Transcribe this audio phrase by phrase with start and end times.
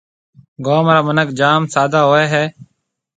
[0.65, 2.43] گوم را مِنک جام سادھ ھوئيَ ھيََََ